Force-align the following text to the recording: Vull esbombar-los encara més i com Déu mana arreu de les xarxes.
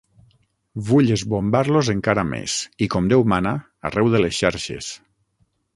Vull 0.87 1.11
esbombar-los 1.15 1.91
encara 1.95 2.25
més 2.31 2.57
i 2.87 2.91
com 2.95 3.13
Déu 3.13 3.27
mana 3.35 3.53
arreu 3.91 4.13
de 4.17 4.25
les 4.27 4.39
xarxes. 4.43 4.95